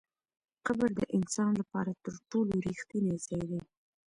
قبر 0.65 0.89
د 0.99 1.01
انسان 1.17 1.51
لپاره 1.61 1.91
تر 2.03 2.13
ټولو 2.29 2.53
رښتینی 2.67 3.15
ځای 3.25 3.43
دی. 3.51 3.61